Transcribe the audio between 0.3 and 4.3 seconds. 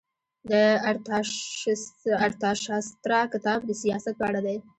د ارتاشاسترا کتاب د سیاست په